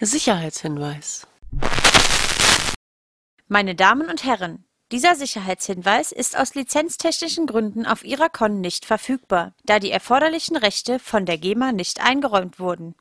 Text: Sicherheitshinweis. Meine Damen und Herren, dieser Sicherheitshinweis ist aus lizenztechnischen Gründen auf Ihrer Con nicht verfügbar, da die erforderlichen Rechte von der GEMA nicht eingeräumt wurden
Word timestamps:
Sicherheitshinweis. 0.00 1.26
Meine 3.48 3.74
Damen 3.74 4.10
und 4.10 4.24
Herren, 4.24 4.66
dieser 4.92 5.14
Sicherheitshinweis 5.14 6.12
ist 6.12 6.36
aus 6.36 6.54
lizenztechnischen 6.54 7.46
Gründen 7.46 7.86
auf 7.86 8.04
Ihrer 8.04 8.28
Con 8.28 8.60
nicht 8.60 8.84
verfügbar, 8.84 9.54
da 9.64 9.78
die 9.78 9.90
erforderlichen 9.90 10.56
Rechte 10.56 10.98
von 10.98 11.24
der 11.24 11.38
GEMA 11.38 11.72
nicht 11.72 12.00
eingeräumt 12.00 12.60
wurden 12.60 12.94